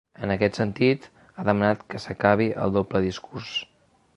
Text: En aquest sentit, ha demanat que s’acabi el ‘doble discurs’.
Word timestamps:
En 0.27 0.31
aquest 0.35 0.55
sentit, 0.59 1.03
ha 1.35 1.45
demanat 1.49 1.83
que 1.91 2.01
s’acabi 2.07 2.51
el 2.65 2.77
‘doble 2.79 3.03
discurs’. 3.07 3.53